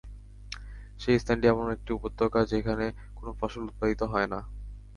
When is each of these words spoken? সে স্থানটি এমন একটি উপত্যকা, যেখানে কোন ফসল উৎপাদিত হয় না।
সে 0.99 1.11
স্থানটি 1.19 1.45
এমন 1.47 1.67
একটি 1.75 1.91
উপত্যকা, 1.93 2.39
যেখানে 2.45 2.85
কোন 3.17 3.27
ফসল 3.39 3.61
উৎপাদিত 3.63 4.01
হয় 4.03 4.27
না। 4.27 4.39